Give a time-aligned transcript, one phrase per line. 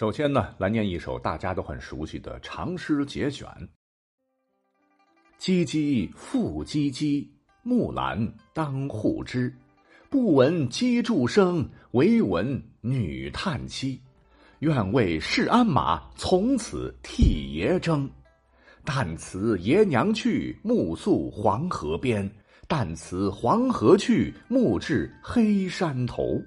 [0.00, 3.46] 首先呢，来念一首大家都很熟悉的长诗节选
[5.38, 7.28] ：“唧唧复唧唧，
[7.62, 9.54] 木兰当户织。
[10.08, 14.00] 不闻机杼声，惟闻女叹息。
[14.60, 18.10] 愿为市鞍马，从此替爷征。
[18.86, 22.26] 但辞爷娘去，暮宿黄河边。
[22.66, 26.40] 但辞黄河去，暮至黑山头。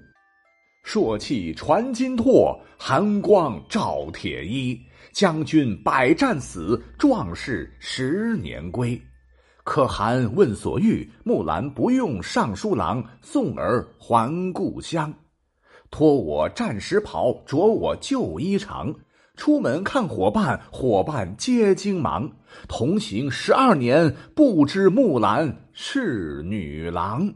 [0.84, 4.78] 朔气传金柝，寒光照铁衣。
[5.12, 9.00] 将军百战死，壮士十年归。
[9.62, 15.12] 可汗问所欲，木兰不用尚书郎送儿还故乡。
[15.90, 18.94] 脱我战时袍，着我旧衣裳。
[19.36, 22.30] 出门看伙伴，伙伴皆惊忙。
[22.68, 27.32] 同行十二年，不知木兰是女郎。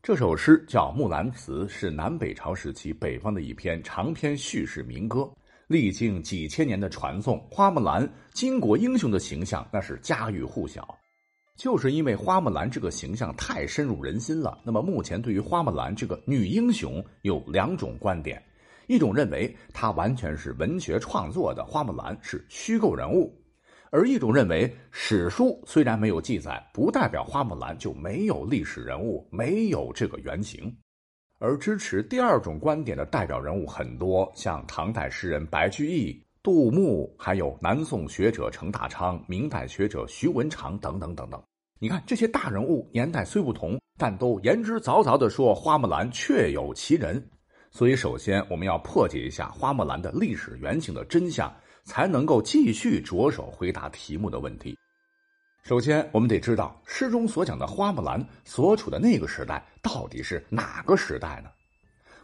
[0.00, 5.28] 这首诗叫《木兰辞》，是南北朝时期北方的一篇长篇叙事民歌。
[5.66, 10.96] 历经几千年的传颂，花木兰巾帼英雄的形象那是家喻户晓。
[11.56, 18.42] 就是因为花木兰这个形象太深入人心了，那么目前对于花木兰这个女英雄有两种观点。
[18.86, 23.30] 一种认为她完全是文学创作的，花木兰是虚构人物；
[23.90, 30.74] 而一种认为史书虽然没有记载，不代表花木兰就没有历史人物，没有这个原型。
[31.38, 41.40] 而支持第二种观点的代表人物很多，像唐代诗人白居易、杜牧，还有南宋学者程大昌、明代学者徐文长等等等等。
[41.80, 47.24] 你看这些大人物年代虽不同，但都言之凿凿地说花木兰确有其人。
[47.70, 51.54] 所以，首先我们要破解一下花木兰的历史原型的真相，
[51.88, 54.76] 才能够继续着手回答题目的问题。
[55.62, 61.48] 首先，我们得知道诗中所讲的花木兰所处的那个时代到底是哪个时代呢？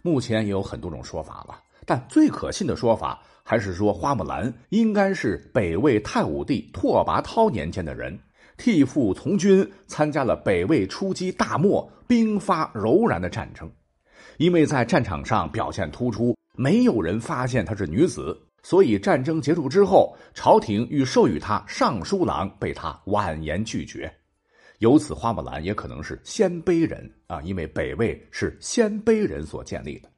[0.02, 8.18] 目前也有很多种说法了，但最可信的说法还是说花木兰应该是北魏太武帝拓跋焘年间的人，
[8.58, 13.70] 替父从军，参加了北魏初期大漠兵发柔然的战争。
[14.36, 24.10] 因为在战场上表现突出，没有人发现她是女子，所以战争结束之后，朝廷欲授予他尚书郎，被他婉言拒绝。
[24.78, 30.08] 由此，花木兰也可能是鲜卑人啊，因为北魏是鲜卑人所建立的。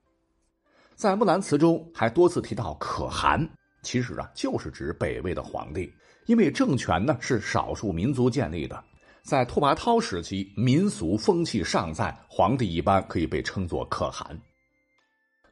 [0.94, 3.44] 在《木兰辞》中还多次提到可汗，
[3.82, 5.92] 其实啊就是指北魏的皇帝，
[6.26, 8.80] 因为政权呢是少数民族建立的。
[9.24, 14.40] 在拓跋焘时期，民俗风气尚在，皇帝一般可以被称作可汗。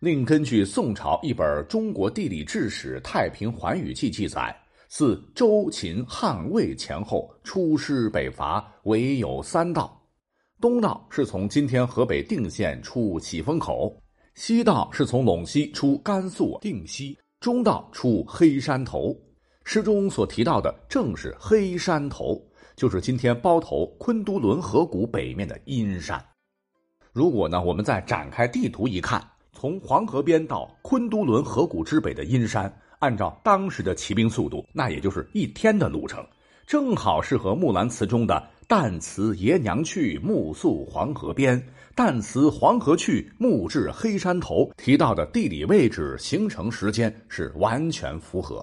[0.05, 4.55] 另根据宋朝一本《中国地理志史太平寰宇记》记载，
[4.87, 9.99] 自周秦汉魏前后出师北伐，唯有三道：
[10.61, 13.99] 东道是从今天河北定县出启封口，
[14.35, 19.17] 西道是从陇西出甘肃定西，中道出黑山头。
[19.65, 22.39] 诗中所提到的正是黑山头。
[22.77, 26.23] 就是今天包头昆都仑河谷北面的阴山。
[27.11, 29.27] 如果呢，我们再展开地图一看，
[29.65, 36.23] 从黄河边到昆都仑河谷之北的阴山，按照当时的骑兵速度，那也就是一天的路程，
[36.67, 41.59] 正好是和《木兰辞》中的“旦辞爷娘去，暮宿黄河边；
[41.97, 48.63] 旦辞黄河去，暮至黑山头”提到的地理位置、行程时间是完全符合。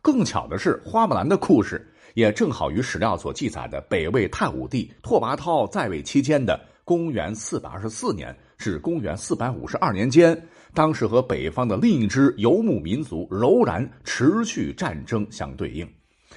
[0.00, 1.84] 更巧的是，花木兰的故事。
[2.14, 10.38] 也正好与史料所记载的北魏太武帝拓跋焘在位期间的公元四百二十四年至公元四百五十二年间，
[10.74, 15.88] 当时和北方的另一支游牧民族柔然持续战争相对应。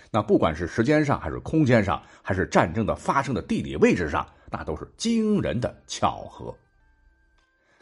[0.09, 6.55] 那不管是时间上，还是空间上，还是战争的发生的地理位置上，那都是惊人的巧合。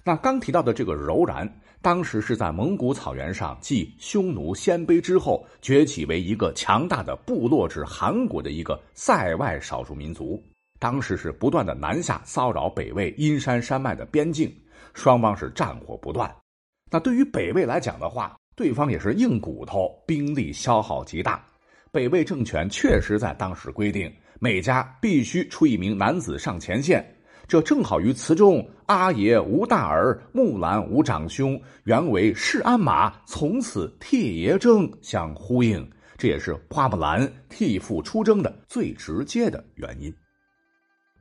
[0.03, 1.47] 那刚提到的这个柔然。
[1.81, 10.44] 当时是在蒙古草原上，继匈奴、鲜卑之后，崛起为一个强大的部落至韩国的一个塞外少数民族。
[10.79, 14.51] 当时是不断的南下骚扰北魏阴山山脉的边境，
[14.94, 16.34] 双方是战火不断。
[16.90, 21.45] 那对于北魏来讲的话，对方也是硬骨头，兵力消耗极大。
[21.92, 27.06] 北魏政权确实在当时规定，每家必须出一名男子上前线。
[27.48, 35.88] 这正好与词中“阿爷无大儿，木兰无长兄，原为市鞍马，从此替爷征”相呼应。
[36.15, 40.13] 这也是花木兰替父出征的最直接的原因。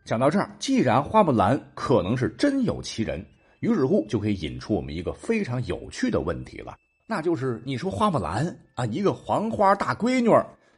[0.09, 3.23] 讲到这儿，既然花木兰可能是真有其人，
[3.61, 6.75] 于是乎就可以引出我们一个非常有趣的问题了，
[7.07, 10.31] 那就是你说花木兰啊，一个黄花大闺女，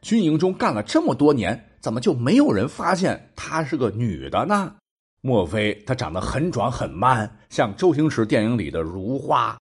[0.03, 4.75] 军营中干了这么多年，怎么就没有人发现她是个女的呢？
[5.21, 9.57] 莫非她长得很壮很 man，像周星驰电影里的如花？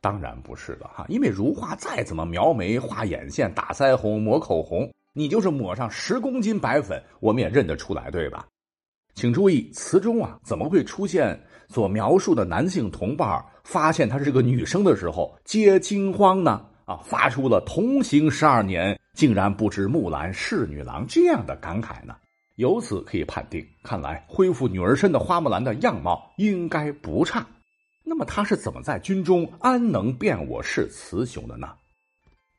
[0.00, 8.44] 当然不是的哈，因为如花再怎么描眉、画眼线、打腮红、抹口红，你就是抹上十公斤白粉，我们也认得出来，对吧？
[9.16, 16.62] 请注意，词中啊怎么会出现所描述的男性同伴发现她是个女生的时候皆惊慌呢？
[16.84, 22.14] 啊，发出了同行十二年，竟然不知木兰是女郎这样的感慨呢？
[22.56, 27.44] 由此可以判定，看来恢复女儿身的花木兰的样貌应该不差。
[28.04, 31.72] 那么她是怎么在军中安能辨我是雌雄的呢？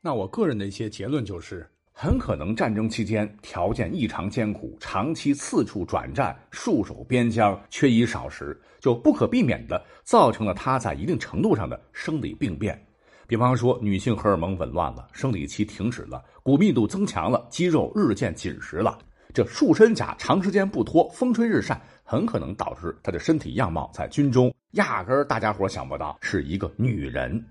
[0.00, 1.70] 那我个人的一些结论就是，
[2.00, 12.80] 很可能战争期间条件异常艰苦，长期四处转战，戍守边疆，缺衣少食，就不可避免的造成了他在一定程度上的生理病变。
[13.26, 18.96] 比方说，女性荷尔蒙紊乱了，生理期停止了，骨密度增强了，肌肉日渐紧实了，
[19.34, 21.82] 这束身甲长时间不脱，风吹日晒。
[22.04, 27.44] 很可能导致她的身体样貌在军中压根儿大家伙想不到是一个女人。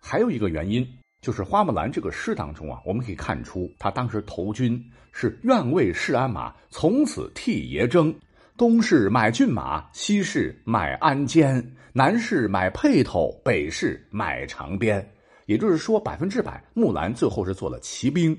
[0.00, 0.88] 还有一个原因
[1.20, 4.82] 就是花木兰这个诗当中啊，我们可以看出她当时投军
[5.12, 8.14] 是愿为市鞍马，从此替爷征。
[8.56, 15.08] 东市买骏马，西市买鞍鞯，南市买辔头，北市买长鞭。
[15.46, 18.36] 也就是说，百分之百木兰最后是做了骑兵。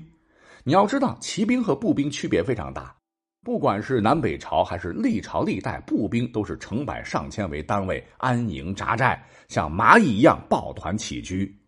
[0.62, 2.94] 你要知道，骑兵和步兵区别非常大。
[3.42, 11.59] 不管是南北朝还是历朝历代，步兵都是成百上千为单位安营扎寨，像蚂蚁一样抱团起居。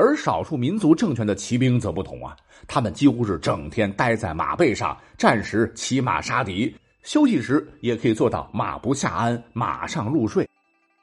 [0.00, 2.34] 而少数民族政权的骑兵则不同啊，
[2.66, 10.48] 他们几乎是整天待在马背上，战时骑马杀敌，休息时也可以做到马不下鞍，马上入睡。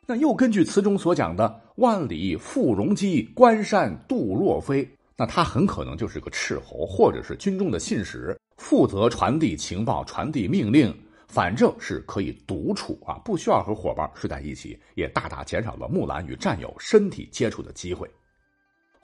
[0.08, 8.36] 那又根据词中所讲的“万里赴戎机，关山度若飞”，那他很可能就是个斥候，或者是军中的信使。
[8.58, 10.92] 负责传递情报、传递命令，
[11.28, 18.10] 反正是可以独处啊，不需要和伙伴睡在一起，也大大减少了木兰与战友身体接触的机会。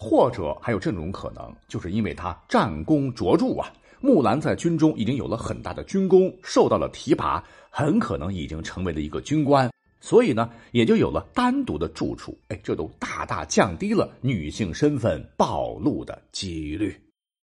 [0.03, 3.71] 或者还有这种可能，就是因为他战功卓著啊，
[4.01, 9.71] 木兰在军中已经有了很大的军功，受到了提拔，很可能已经成为了一个军官，
[10.01, 12.37] 所以呢，也就有了单独的住处。
[12.49, 16.93] 哎，这都大大降低了女性身份暴露的几率。